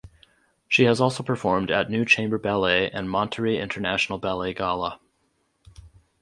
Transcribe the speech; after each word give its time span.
She 0.67 0.85
has 0.85 0.99
also 0.99 1.21
performed 1.21 1.69
at 1.69 1.91
New 1.91 2.05
Chamber 2.05 2.39
Ballet 2.39 2.89
and 2.89 3.07
Monterrey 3.07 3.61
International 3.61 4.17
Ballet 4.17 4.51
Gala. 4.51 4.99